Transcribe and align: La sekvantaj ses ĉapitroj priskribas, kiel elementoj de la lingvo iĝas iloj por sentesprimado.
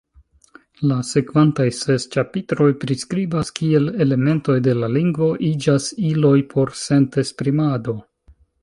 La 0.91 0.95
sekvantaj 1.09 1.67
ses 1.79 2.07
ĉapitroj 2.15 2.69
priskribas, 2.85 3.53
kiel 3.61 3.93
elementoj 4.07 4.59
de 4.69 4.77
la 4.81 4.93
lingvo 4.99 5.31
iĝas 5.55 5.95
iloj 6.13 6.37
por 6.57 6.77
sentesprimado. 6.87 8.01